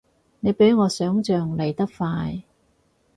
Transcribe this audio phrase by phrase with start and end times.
[0.39, 2.41] 你比我想像嚟得快